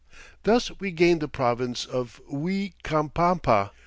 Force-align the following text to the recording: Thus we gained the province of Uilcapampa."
Thus 0.45 0.71
we 0.79 0.89
gained 0.89 1.21
the 1.21 1.27
province 1.27 1.85
of 1.85 2.19
Uilcapampa." 2.27 3.69